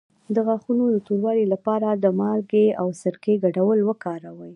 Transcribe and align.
د 0.35 0.37
غاښونو 0.47 0.83
د 0.91 0.97
توروالي 1.07 1.45
لپاره 1.53 1.87
د 1.91 2.05
مالګې 2.19 2.67
او 2.81 2.87
سرکې 3.01 3.33
ګډول 3.43 3.79
وکاروئ 3.83 4.49